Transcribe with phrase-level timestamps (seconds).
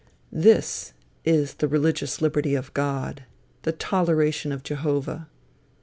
[0.33, 0.93] This
[1.25, 3.25] is the religious liberty of God;
[3.61, 5.27] the toleration of Jehovah.